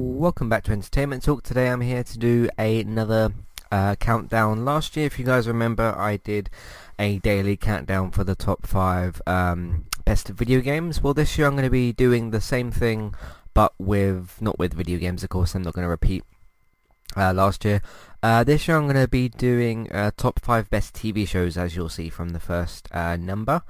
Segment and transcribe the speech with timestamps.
[0.00, 1.42] Welcome back to Entertainment Talk.
[1.42, 3.32] Today I'm here to do another
[3.72, 4.64] uh, countdown.
[4.64, 6.50] Last year, if you guys remember, I did
[7.00, 11.02] a daily countdown for the top five um, best video games.
[11.02, 13.16] Well, this year I'm going to be doing the same thing,
[13.54, 15.56] but with not with video games, of course.
[15.56, 16.22] I'm not going to repeat
[17.16, 17.82] uh, last year.
[18.22, 21.74] Uh, this year I'm going to be doing uh, top five best TV shows, as
[21.74, 23.62] you'll see from the first uh, number.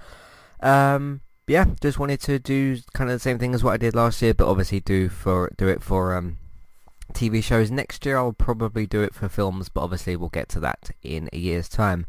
[0.61, 3.95] Um, yeah, just wanted to do kind of the same thing as what I did
[3.95, 6.37] last year, but obviously do for do it for um,
[7.13, 7.71] TV shows.
[7.71, 11.29] Next year I'll probably do it for films, but obviously we'll get to that in
[11.33, 12.07] a year's time.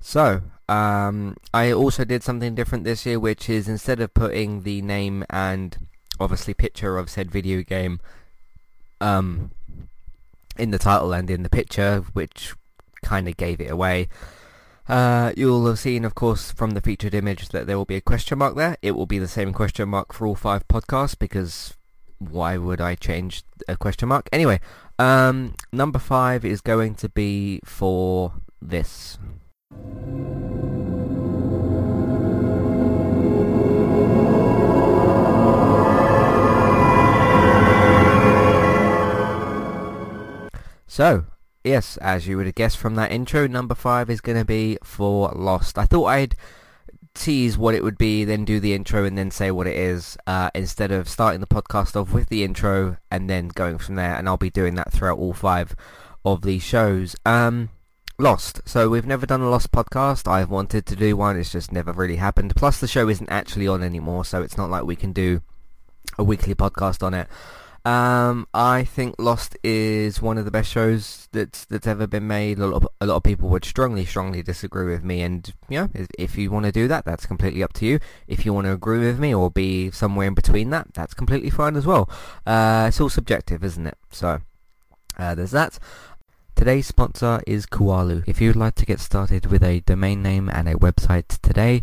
[0.00, 4.82] So, um, I also did something different this year, which is instead of putting the
[4.82, 5.76] name and
[6.18, 8.00] obviously picture of said video game
[9.00, 9.50] um,
[10.58, 12.54] in the title and in the picture, which
[13.02, 14.08] kind of gave it away,
[14.90, 18.00] uh, you'll have seen, of course, from the featured image that there will be a
[18.00, 18.76] question mark there.
[18.82, 21.74] It will be the same question mark for all five podcasts because
[22.18, 24.28] why would I change a question mark?
[24.32, 24.58] Anyway,
[24.98, 29.16] um, number five is going to be for this.
[40.88, 41.26] So,
[41.64, 44.78] yes, as you would have guessed from that intro, number five is going to be
[44.82, 45.78] for Lost.
[45.78, 46.36] I thought I'd
[47.14, 50.16] tease what it would be, then do the intro, and then say what it is,
[50.26, 54.14] uh, instead of starting the podcast off with the intro and then going from there.
[54.14, 55.74] And I'll be doing that throughout all five
[56.24, 57.16] of these shows.
[57.24, 57.70] Um,
[58.18, 58.60] Lost.
[58.66, 60.30] So we've never done a Lost podcast.
[60.30, 61.38] I've wanted to do one.
[61.38, 62.54] It's just never really happened.
[62.54, 65.40] Plus the show isn't actually on anymore, so it's not like we can do
[66.18, 67.28] a weekly podcast on it.
[67.84, 72.58] Um, I think Lost is one of the best shows that's that's ever been made.
[72.58, 75.80] A lot of, a lot of people would strongly, strongly disagree with me, and you
[75.80, 77.98] know, if, if you want to do that, that's completely up to you.
[78.28, 81.48] If you want to agree with me or be somewhere in between that, that's completely
[81.50, 82.10] fine as well.
[82.46, 83.96] Uh, it's all subjective, isn't it?
[84.10, 84.42] So
[85.18, 85.78] uh, there's that.
[86.54, 88.22] Today's sponsor is Kualu.
[88.26, 91.82] If you'd like to get started with a domain name and a website today,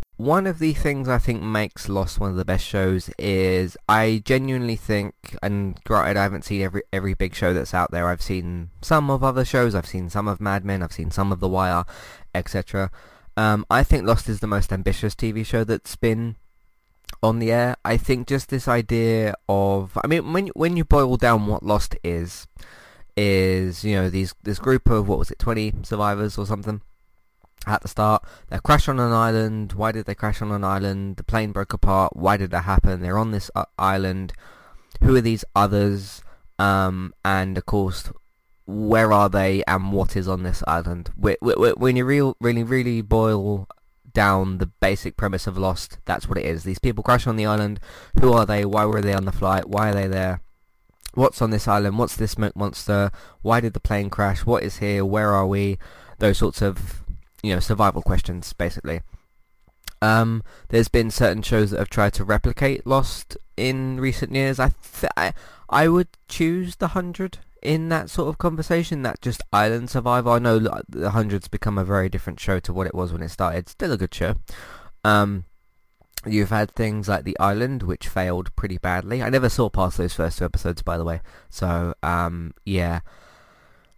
[0.21, 4.21] one of the things I think makes Lost one of the best shows is I
[4.23, 8.07] genuinely think, and granted I haven't seen every every big show that's out there.
[8.07, 9.73] I've seen some of other shows.
[9.73, 10.83] I've seen some of Mad Men.
[10.83, 11.85] I've seen some of The Wire,
[12.35, 12.91] etc.
[13.35, 16.35] Um, I think Lost is the most ambitious TV show that's been
[17.23, 17.75] on the air.
[17.83, 21.95] I think just this idea of, I mean, when when you boil down what Lost
[22.03, 22.45] is,
[23.17, 26.81] is you know these this group of what was it, twenty survivors or something
[27.67, 28.23] at the start.
[28.49, 29.73] They crash on an island.
[29.73, 31.17] Why did they crash on an island?
[31.17, 32.15] The plane broke apart.
[32.15, 33.01] Why did that happen?
[33.01, 34.33] They're on this uh, island.
[35.03, 36.23] Who are these others?
[36.59, 38.11] Um, and of course,
[38.65, 41.11] where are they and what is on this island?
[41.15, 43.67] When you real, really, really boil
[44.13, 46.63] down the basic premise of Lost, that's what it is.
[46.63, 47.79] These people crash on the island.
[48.19, 48.65] Who are they?
[48.65, 49.69] Why were they on the flight?
[49.69, 50.41] Why are they there?
[51.13, 51.97] What's on this island?
[51.97, 53.11] What's this smoke monster?
[53.41, 54.45] Why did the plane crash?
[54.45, 55.03] What is here?
[55.03, 55.77] Where are we?
[56.19, 57.00] Those sorts of
[57.43, 59.01] you know, survival questions, basically.
[60.01, 64.59] Um, there's been certain shows that have tried to replicate Lost in recent years.
[64.59, 65.33] I, th- I,
[65.69, 69.03] I would choose The Hundred in that sort of conversation.
[69.03, 70.33] That just island survival.
[70.33, 70.57] I know
[70.89, 73.69] The Hundred's become a very different show to what it was when it started.
[73.69, 74.35] Still a good show.
[75.03, 75.45] Um,
[76.25, 79.21] you've had things like The Island, which failed pretty badly.
[79.21, 81.21] I never saw past those first two episodes, by the way.
[81.49, 83.01] So, um, yeah.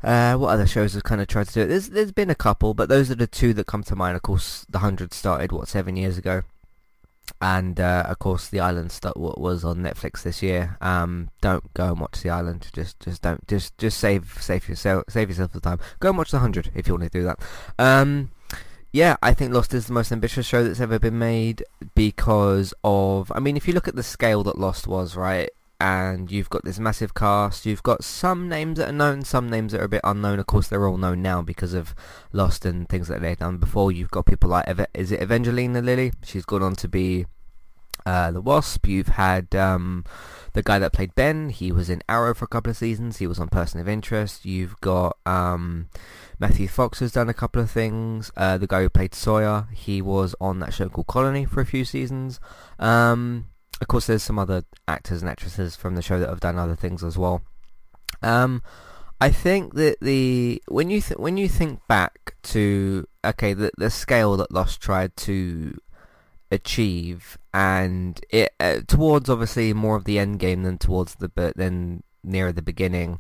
[0.03, 1.67] Uh, what other shows have kind of tried to do it?
[1.67, 4.15] There's there's been a couple, but those are the two that come to mind.
[4.15, 6.43] Of course, The Hundred started what seven years ago,
[7.41, 10.77] and uh, of course the island stuff was on Netflix this year.
[10.81, 12.67] Um, don't go and watch the island.
[12.73, 15.79] Just just don't just just save save yourself save yourself the time.
[15.99, 17.39] Go and watch the hundred if you want to do that.
[17.79, 18.31] Um,
[18.91, 21.63] yeah, I think Lost is the most ambitious show that's ever been made
[21.95, 23.31] because of.
[23.33, 25.49] I mean, if you look at the scale that Lost was, right,
[25.79, 27.65] and you've got this massive cast.
[27.65, 30.39] You've got some names that are known, some names that are a bit unknown.
[30.39, 31.93] Of course, they're all known now because of
[32.31, 33.91] Lost and things that they've done before.
[33.91, 36.13] You've got people like is it Evangeline Lilly?
[36.23, 37.25] She's gone on to be
[38.05, 38.87] uh, the Wasp.
[38.87, 40.05] You've had um,
[40.53, 41.49] the guy that played Ben.
[41.49, 43.17] He was in Arrow for a couple of seasons.
[43.17, 44.45] He was on Person of Interest.
[44.45, 45.89] You've got um,
[46.39, 48.31] Matthew Fox has done a couple of things.
[48.35, 51.65] Uh, the guy who played Sawyer, he was on that show called Colony for a
[51.65, 52.39] few seasons.
[52.79, 53.45] Um,
[53.81, 56.75] of course, there's some other actors and actresses from the show that have done other
[56.75, 57.41] things as well.
[58.21, 58.61] Um,
[59.19, 63.89] I think that the when you th- when you think back to okay the the
[63.89, 65.77] scale that Lost tried to
[66.51, 71.55] achieve and it uh, towards obviously more of the end game than towards the but
[71.57, 73.19] then nearer the beginning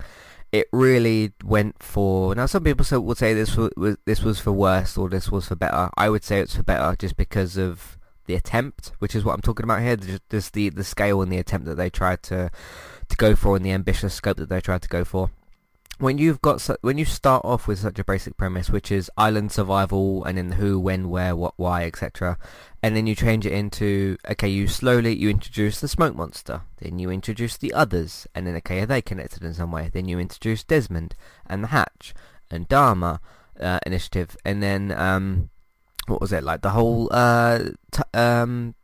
[0.51, 3.71] it really went for now some people would say this was
[4.05, 6.95] this was for worse or this was for better i would say it's for better
[6.99, 9.97] just because of the attempt, which is what I'm talking about here.
[10.29, 12.51] Just the the scale and the attempt that they tried to
[13.09, 15.31] to go for, and the ambitious scope that they tried to go for.
[15.99, 19.11] When you've got su- when you start off with such a basic premise, which is
[19.15, 22.37] island survival, and then who, when, where, what, why, etc.,
[22.81, 26.99] and then you change it into okay, you slowly you introduce the smoke monster, then
[26.99, 29.89] you introduce the others, and then okay, are they connected in some way?
[29.93, 31.15] Then you introduce Desmond
[31.45, 32.13] and the Hatch
[32.49, 33.21] and Dharma
[33.59, 35.49] uh, initiative, and then um,
[36.07, 37.59] what was it like the whole uh
[37.91, 38.75] t- um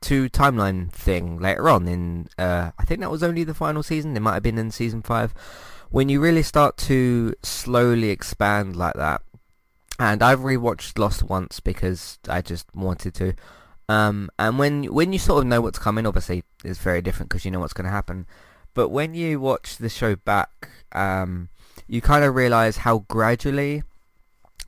[0.00, 4.16] two timeline thing later on in uh I think that was only the final season
[4.16, 5.34] it might have been in season 5
[5.90, 9.22] when you really start to slowly expand like that.
[9.98, 13.34] And I've rewatched Lost once because I just wanted to.
[13.88, 17.44] Um and when when you sort of know what's coming obviously it's very different because
[17.44, 18.26] you know what's going to happen.
[18.72, 21.48] But when you watch the show back um
[21.86, 23.82] you kind of realize how gradually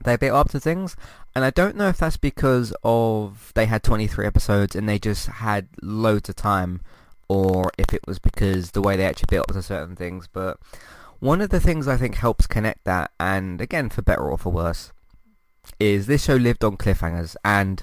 [0.04, 0.96] they built up to things
[1.34, 5.26] and I don't know if that's because of they had 23 episodes and they just
[5.26, 6.80] had loads of time,
[7.28, 10.28] or if it was because the way they actually built up to certain things.
[10.30, 10.58] But
[11.20, 14.52] one of the things I think helps connect that, and again for better or for
[14.52, 14.92] worse,
[15.80, 17.82] is this show lived on cliffhangers, and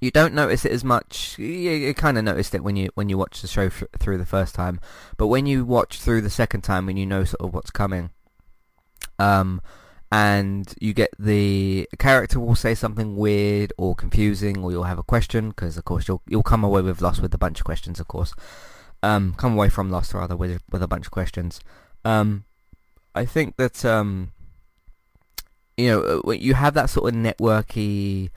[0.00, 1.38] you don't notice it as much.
[1.38, 4.16] You, you kind of noticed it when you when you watch the show f- through
[4.16, 4.80] the first time,
[5.18, 8.10] but when you watch through the second time and you know sort of what's coming,
[9.18, 9.60] um,
[10.12, 15.04] and you get the character will say something weird or confusing or you'll have a
[15.04, 18.00] question because of course you'll you'll come away with Lost with a bunch of questions
[18.00, 18.34] of course.
[19.02, 21.60] Um come away from Lost rather with with a bunch of questions.
[22.04, 22.44] Um
[23.14, 24.32] I think that um
[25.76, 28.30] you know uh, you have that sort of networky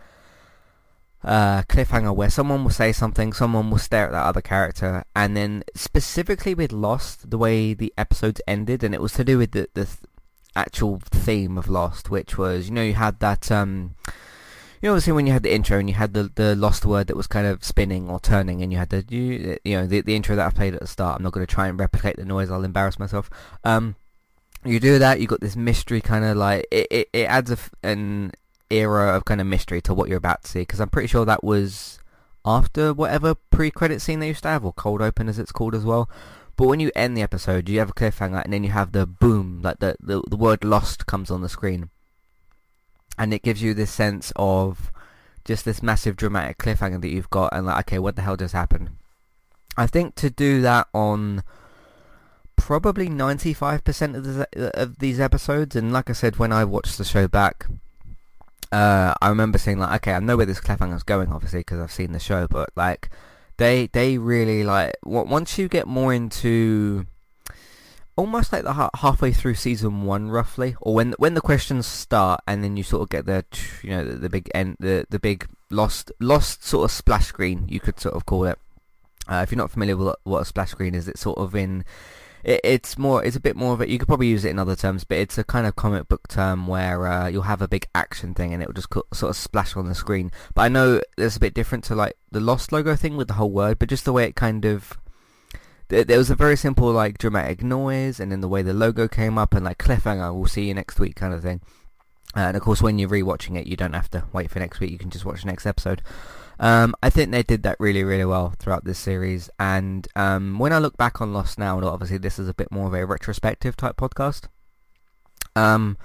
[1.24, 5.38] uh, cliffhanger where someone will say something, someone will stare at that other character, and
[5.38, 9.52] then specifically with Lost, the way the episodes ended, and it was to do with
[9.52, 9.88] the the
[10.56, 13.96] actual theme of Lost, which was, you know, you had that, um,
[14.82, 17.08] you know, obviously when you had the intro and you had the the lost word
[17.08, 20.02] that was kind of spinning or turning, and you had the you, you know the
[20.02, 21.18] the intro that I played at the start.
[21.18, 23.30] I'm not going to try and replicate the noise; I'll embarrass myself.
[23.64, 23.96] Um,
[24.66, 27.58] you do that, you got this mystery kind of like it, it, it adds a,
[27.82, 28.32] an
[28.70, 31.26] era of kind of mystery to what you're about to see because I'm pretty sure
[31.26, 32.00] that was
[32.46, 35.86] after whatever pre-credit scene they used to have or cold open as it's called as
[35.86, 36.10] well
[36.56, 39.06] but when you end the episode, you have a cliffhanger, and then you have the
[39.06, 41.90] boom, like the, the, the word lost comes on the screen.
[43.18, 44.92] And it gives you this sense of
[45.46, 48.54] just this massive dramatic cliffhanger that you've got, and like, okay, what the hell just
[48.54, 48.90] happened?
[49.76, 51.44] I think to do that on
[52.56, 54.48] probably 95% of, the,
[54.80, 57.66] of these episodes, and like I said, when I watched the show back,
[58.72, 61.80] uh, I remember saying like, okay, I know where this cliffhanger is going, obviously, because
[61.80, 63.10] I've seen the show, but like,
[63.58, 67.06] they they really like once you get more into
[68.16, 72.64] almost like the halfway through season one roughly or when when the questions start and
[72.64, 73.44] then you sort of get the
[73.82, 77.66] you know the, the big end the the big lost lost sort of splash screen
[77.68, 78.58] you could sort of call it.
[79.28, 81.86] Uh, if you're not familiar with what a splash screen is it's sort of in
[82.44, 84.60] it, it's more it's a bit more of it you could probably use it in
[84.60, 87.68] other terms but it's a kind of comic book term where uh, you'll have a
[87.68, 90.32] big action thing and it will just co- sort of splash on the screen.
[90.54, 93.36] But I know there's a bit different to like the Lost logo thing with the
[93.36, 94.98] whole word but just the way it kind of
[95.90, 99.38] there was a very simple like dramatic noise and then the way the logo came
[99.38, 101.62] up and like cliffhanger we'll see you next week kind of thing.
[102.36, 104.80] Uh, and of course when you're rewatching it you don't have to wait for next
[104.80, 106.02] week you can just watch the next episode
[106.60, 109.50] um, I think they did that really, really well throughout this series.
[109.60, 112.72] And um, when I look back on Lost now, and obviously this is a bit
[112.72, 114.48] more of a retrospective type podcast.
[115.56, 115.98] Um,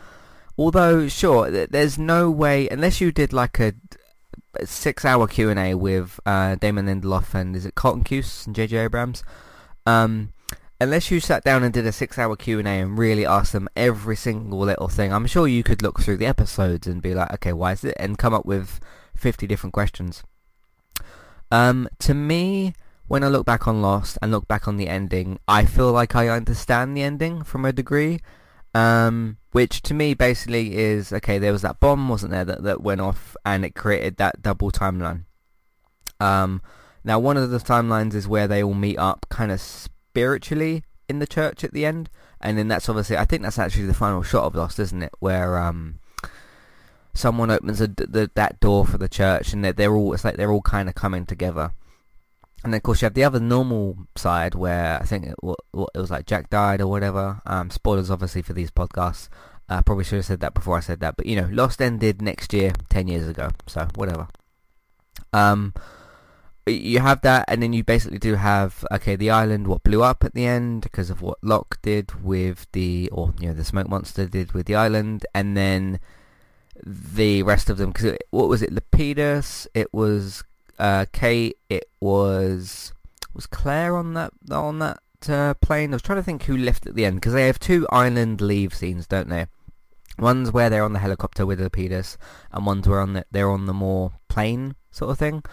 [0.57, 3.75] although, sure, there's no way unless you did like a
[4.64, 8.76] six-hour Q and A with uh, Damon Lindelof and is it Carlton Cuse and J.J.
[8.78, 9.23] Abrams.
[9.87, 10.33] Um,
[10.81, 13.69] unless you sat down and did a six-hour Q and A and really asked them
[13.76, 17.33] every single little thing, I'm sure you could look through the episodes and be like,
[17.35, 18.81] okay, why is it, and come up with
[19.14, 20.23] 50 different questions.
[21.50, 22.75] Um, to me,
[23.07, 26.14] when I look back on Lost and look back on the ending, I feel like
[26.14, 28.21] I understand the ending from a degree.
[28.75, 31.38] Um, which to me basically is okay.
[31.38, 34.71] There was that bomb, wasn't there, that that went off, and it created that double
[34.71, 35.25] timeline.
[36.21, 36.62] Um,
[37.02, 41.19] now one of the timelines is where they all meet up, kind of spiritually in
[41.19, 44.23] the church at the end, and then that's obviously I think that's actually the final
[44.23, 45.12] shot of Lost, isn't it?
[45.19, 45.99] Where um,
[47.19, 50.37] someone opens a, the, that door for the church, and they're, they're all it's like
[50.37, 51.73] they're all kind of coming together.
[52.65, 55.99] And then of course you have the other normal side where I think it, it
[55.99, 57.41] was like Jack died or whatever.
[57.45, 59.29] Um, spoilers obviously for these podcasts.
[59.69, 61.83] I uh, probably should have said that before I said that, but you know, Lost
[61.83, 64.29] ended next year, ten years ago, so whatever.
[65.33, 65.75] Um,
[66.67, 70.25] you have that, and then you basically do have okay, the island what blew up
[70.25, 73.89] at the end because of what Locke did with the, or you know, the smoke
[73.89, 76.01] monster did with the island, and then
[76.85, 79.67] the rest of them because what was it, Lapidus?
[79.75, 80.45] It was
[80.79, 81.57] uh, Kate.
[81.69, 82.93] It was
[83.35, 85.93] was Claire on that on that uh, plane.
[85.93, 88.41] I was trying to think who left at the end because they have two island
[88.41, 89.47] leave scenes, don't they?
[90.19, 92.17] One's where they're on the helicopter with Lapidus,
[92.53, 95.45] and one's where on the, they're on the more plane sort of thing.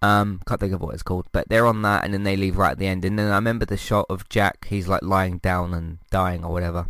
[0.00, 2.56] Um, can't think of what it's called, but they're on that, and then they leave
[2.56, 3.04] right at the end.
[3.04, 4.66] And then I remember the shot of Jack.
[4.68, 6.88] He's like lying down and dying or whatever.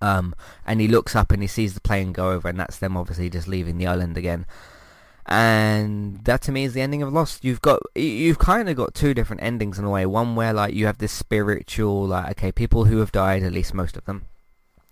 [0.00, 0.34] Um,
[0.66, 3.30] and he looks up and he sees the plane go over, and that's them obviously
[3.30, 4.46] just leaving the island again.
[5.28, 7.44] And that to me is the ending of Lost.
[7.44, 10.06] You've got, you've kind of got two different endings in a way.
[10.06, 13.74] One where like you have this spiritual, like okay, people who have died, at least
[13.74, 14.26] most of them,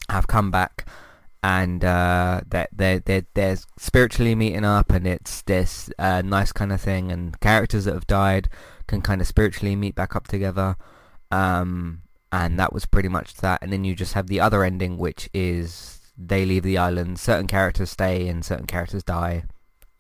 [0.09, 0.87] have come back,
[1.43, 6.73] and uh, they're, they're, they're, they're spiritually meeting up, and it's this uh, nice kind
[6.73, 7.13] of thing.
[7.13, 8.49] And characters that have died
[8.87, 10.77] can kind of spiritually meet back up together.
[11.31, 12.03] Um,
[12.35, 13.63] and that was pretty much that.
[13.63, 17.47] And then you just have the other ending, which is they leave the island, certain
[17.47, 19.45] characters stay, and certain characters die,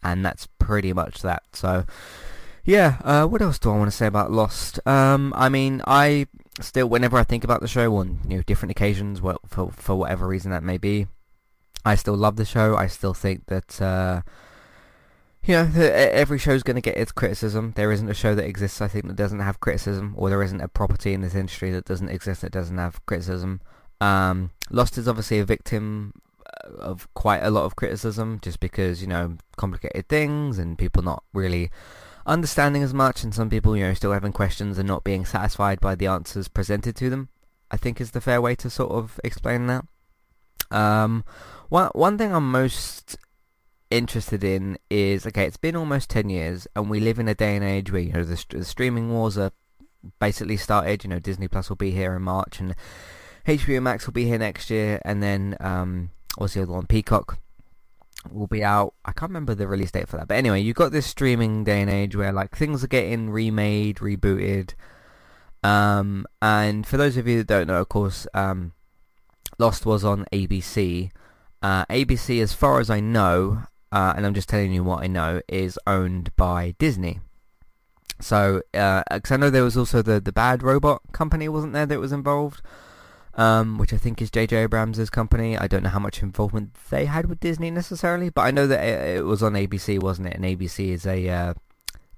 [0.03, 1.45] and that's pretty much that.
[1.53, 1.87] So,
[2.65, 4.85] yeah, uh, what else do I want to say about Lost?
[4.85, 6.27] Um, I mean, I
[6.61, 9.95] still, whenever I think about the show on you know different occasions, well, for for
[9.95, 11.07] whatever reason that may be,
[11.85, 12.77] I still love the show.
[12.77, 13.81] I still think that.
[13.81, 14.23] Uh,
[15.47, 17.73] you know, every show's going to get its criticism.
[17.77, 20.61] There isn't a show that exists, I think, that doesn't have criticism, or there isn't
[20.61, 23.61] a property in this industry that doesn't exist that doesn't have criticism.
[24.01, 26.15] Um, Lost is obviously a victim
[26.47, 31.03] uh, of quite a lot of criticism, just because you know complicated things and people
[31.03, 31.71] not really
[32.27, 35.79] understanding as much, and some people you know still having questions and not being satisfied
[35.79, 37.29] by the answers presented to them.
[37.71, 39.85] I think is the fair way to sort of explain that.
[40.71, 41.25] Um,
[41.69, 43.19] one one thing I'm most
[43.97, 45.45] interested in is okay.
[45.47, 48.13] It's been almost ten years, and we live in a day and age where you
[48.13, 49.53] know the, the streaming wars are
[50.19, 51.05] basically started.
[51.05, 52.75] You know, Disney Plus will be here in March, and
[53.47, 56.87] HBO Max will be here next year, and then um, what's the other one?
[56.87, 57.39] Peacock
[58.31, 58.95] will be out.
[59.05, 61.81] I can't remember the release date for that, but anyway, you've got this streaming day
[61.81, 64.75] and age where like things are getting remade, rebooted.
[65.63, 68.73] Um, and for those of you that don't know, of course, um,
[69.59, 71.11] Lost was on ABC.
[71.63, 73.63] Uh, ABC, as far as I know,
[73.95, 77.21] uh, and I'm just telling you what I know, is owned by Disney.
[78.21, 81.87] So, because uh, I know there was also the, the Bad Robot company, wasn't there,
[81.87, 82.61] that was involved,
[83.35, 84.57] um, which I think is J.J.
[84.57, 85.57] Abrams' company.
[85.57, 88.83] I don't know how much involvement they had with Disney necessarily, but I know that
[88.85, 90.35] it, it was on ABC, wasn't it?
[90.35, 91.55] And ABC is a uh,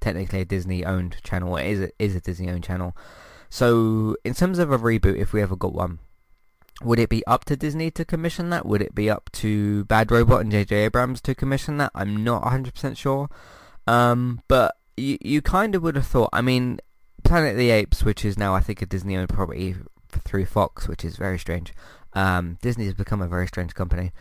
[0.00, 1.59] technically a Disney-owned channel.
[1.59, 2.97] It is is a Disney-owned channel.
[3.50, 5.99] So, in terms of a reboot, if we ever got one,
[6.83, 8.66] would it be up to Disney to commission that?
[8.66, 10.76] Would it be up to Bad Robot and J.J.
[10.76, 11.90] Abrams to commission that?
[11.95, 13.28] I'm not 100% sure.
[13.87, 16.80] Um, but you, you kind of would have thought, I mean,
[17.25, 19.75] Planet of the Apes, which is now I think a Disney-owned property
[20.11, 21.73] through Fox, which is very strange.
[22.12, 24.12] Um, Disney has become a very strange company.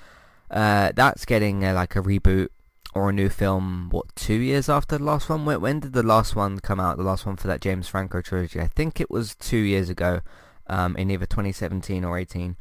[0.49, 2.49] Uh, that's getting uh, like a reboot
[2.93, 5.43] or a new film, what, two years after the last one?
[5.43, 6.97] When, when did the last one come out?
[6.97, 8.61] The last one for that James Franco trilogy?
[8.61, 10.21] I think it was two years ago
[10.67, 12.55] um, in either 2017 or 18.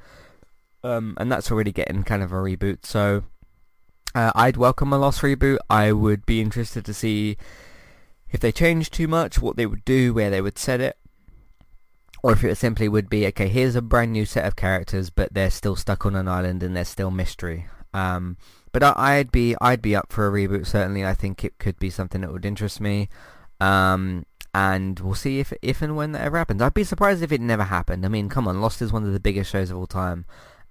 [0.82, 2.84] Um, and that's already getting kind of a reboot.
[2.84, 3.24] So
[4.14, 5.58] uh, I'd welcome a Lost reboot.
[5.70, 7.36] I would be interested to see
[8.30, 10.96] if they changed too much, what they would do, where they would set it.
[12.22, 15.34] Or if it simply would be, okay, here's a brand new set of characters, but
[15.34, 17.66] they're still stuck on an island and there's still mystery.
[17.92, 18.36] Um,
[18.72, 20.66] but I, would be I'd be up for a reboot.
[20.66, 23.08] Certainly, I think it could be something that would interest me.
[23.60, 26.62] Um, and we'll see if if and when that ever happens.
[26.62, 28.06] I'd be surprised if it never happened.
[28.06, 30.24] I mean, come on, Lost is one of the biggest shows of all time,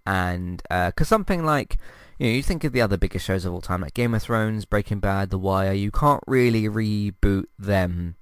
[0.06, 1.78] and because uh, something like
[2.18, 4.24] you know you think of the other biggest shows of all time like Game of
[4.24, 8.16] Thrones, Breaking Bad, The Wire, you can't really reboot them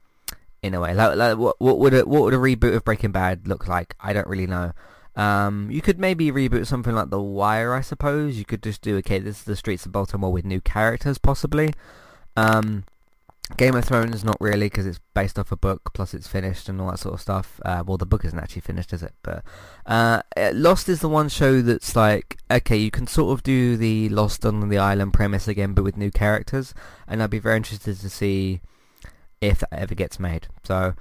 [0.63, 0.93] in a way.
[0.93, 3.95] Like, like what, what would a, what would a reboot of Breaking Bad look like?
[3.99, 4.71] I don't really know.
[5.15, 8.37] Um, you could maybe reboot something like The Wire, I suppose.
[8.37, 9.19] You could just do okay.
[9.19, 11.73] This is the streets of Baltimore with new characters, possibly.
[12.37, 12.85] Um,
[13.57, 16.81] Game of Thrones, not really, because it's based off a book, plus it's finished and
[16.81, 17.59] all that sort of stuff.
[17.63, 19.13] Uh, well, the book isn't actually finished, is it?
[19.21, 19.43] But
[19.85, 20.21] uh,
[20.53, 24.45] Lost is the one show that's like, okay, you can sort of do the Lost
[24.45, 26.73] on the Island premise again, but with new characters,
[27.07, 28.61] and I'd be very interested to see
[29.41, 30.47] if that ever gets made.
[30.63, 30.95] So,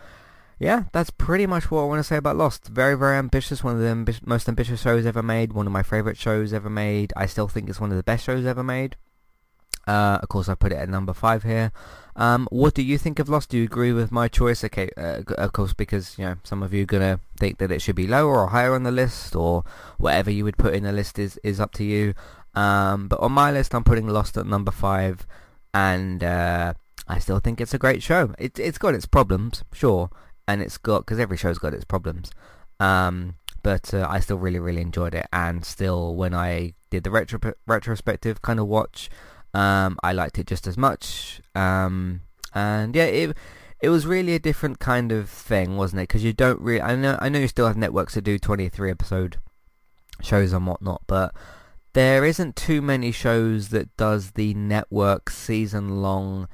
[0.59, 2.69] yeah, that's pretty much what I want to say about Lost.
[2.69, 3.65] Very, very ambitious.
[3.65, 5.55] One of the ambi- most ambitious shows ever made.
[5.55, 7.13] One of my favorite shows ever made.
[7.17, 8.97] I still think it's one of the best shows ever made.
[9.91, 11.73] Uh, of course, I put it at number five here.
[12.15, 13.49] Um, what do you think of Lost?
[13.51, 14.63] Do you agree with my choice?
[14.63, 17.83] Okay, uh, of course, because you know some of you are gonna think that it
[17.83, 19.65] should be lower or higher on the list, or
[19.99, 22.15] whatever you would put in the list is is up to you.
[22.55, 25.27] Um, but on my list, I'm putting Lost at number five,
[25.75, 26.75] and uh,
[27.09, 28.33] I still think it's a great show.
[28.39, 30.09] It, it's got its problems, sure,
[30.47, 32.31] and it's got because every show's got its problems.
[32.79, 37.11] Um, but uh, I still really, really enjoyed it, and still, when I did the
[37.11, 39.11] retro retrospective kind of watch,
[39.55, 41.41] um, I liked it just as much.
[41.55, 42.23] Um,
[42.55, 43.37] and yeah, it
[43.81, 46.09] it was really a different kind of thing, wasn't it?
[46.09, 48.91] Because you don't really, I know, I know you still have networks that do 23
[48.91, 49.39] episode
[50.23, 51.35] shows and whatnot, but
[51.95, 56.47] there isn't too many shows that does the network season long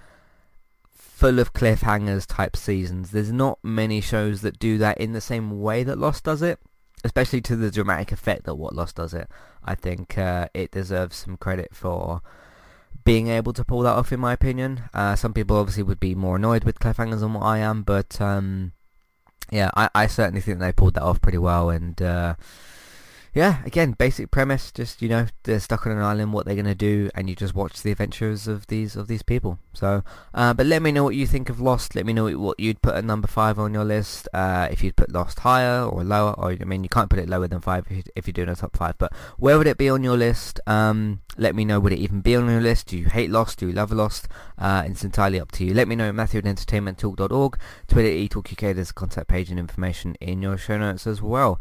[0.93, 3.11] full of cliffhangers type seasons.
[3.11, 6.61] There's not many shows that do that in the same way that Lost does it,
[7.03, 9.29] especially to the dramatic effect that what Lost does it.
[9.65, 12.23] I think uh, it deserves some credit for
[13.07, 14.83] being able to pull that off, in my opinion.
[14.93, 18.21] Uh, some people obviously would be more annoyed with cliffhangers than what I am, but
[18.21, 18.73] um,
[19.51, 22.35] yeah, I, I certainly think they pulled that off pretty well, and uh,
[23.37, 26.65] yeah, again, basic premise, just, you know, they're stuck on an island, what they're going
[26.65, 29.59] to do, and you just watch the adventures of these of these people.
[29.75, 30.03] So,
[30.33, 31.95] uh, but let me know what you think of Lost.
[31.95, 34.27] Let me know what you'd put at number five on your list.
[34.33, 37.29] Uh, if you'd put Lost higher or lower, or I mean, you can't put it
[37.29, 39.77] lower than five if, you, if you're doing a top five, but where would it
[39.77, 40.59] be on your list?
[40.67, 42.87] Um, let me know, would it even be on your list?
[42.87, 43.59] Do you hate Lost?
[43.59, 44.29] Do you love Lost?
[44.57, 45.75] Uh, it's entirely up to you.
[45.75, 50.15] Let me know at Matthew at entertainmenttalk.org, Twitter, eTalkUK, there's a contact page and information
[50.23, 51.61] in your show notes as well.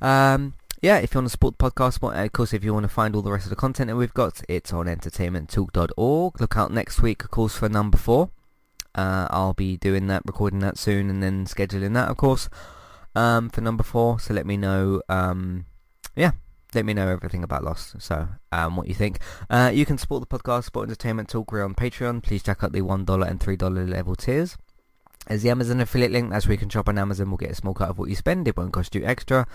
[0.00, 2.88] Um, yeah, if you want to support the podcast, of course, if you want to
[2.88, 6.40] find all the rest of the content that we've got, it's on entertainmenttalk.org.
[6.40, 8.30] Look out next week, of course, for number four.
[8.94, 12.48] Uh, I'll be doing that, recording that soon, and then scheduling that, of course,
[13.16, 14.20] um, for number four.
[14.20, 15.66] So let me know, um,
[16.14, 16.32] yeah,
[16.74, 18.00] let me know everything about Lost.
[18.00, 19.18] So, um, what you think.
[19.50, 22.22] Uh, you can support the podcast, support Entertainment Talk, we're on Patreon.
[22.22, 24.56] Please check out the $1 and $3 level tiers.
[25.26, 26.30] As the Amazon affiliate link.
[26.30, 27.30] That's where you can shop on Amazon.
[27.30, 28.46] We'll get a small cut of what you spend.
[28.46, 29.46] It won't cost you extra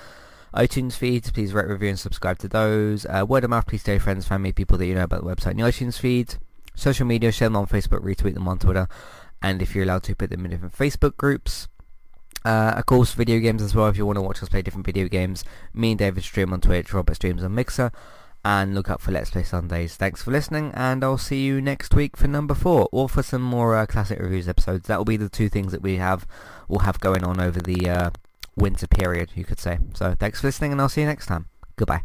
[0.53, 3.05] iTunes feeds, please rate, review and subscribe to those.
[3.05, 5.35] Uh, word of mouth, please tell your friends, family, people that you know about the
[5.35, 6.37] website and the iTunes feeds.
[6.75, 8.87] Social media, share them on Facebook, retweet them on Twitter,
[9.41, 11.67] and if you're allowed to, put them in different Facebook groups.
[12.45, 13.87] Uh, of course, video games as well.
[13.87, 16.61] If you want to watch us play different video games, me and David stream on
[16.61, 17.91] Twitch, Robert streams on Mixer,
[18.45, 19.95] and look out for Let's Play Sundays.
[19.95, 23.41] Thanks for listening, and I'll see you next week for number four, or for some
[23.41, 24.87] more uh, classic reviews episodes.
[24.87, 26.27] That will be the two things that we have
[26.67, 28.09] will have going on over the uh,
[28.55, 29.79] winter period, you could say.
[29.93, 31.47] So thanks for listening, and I'll see you next time.
[31.75, 32.03] Goodbye.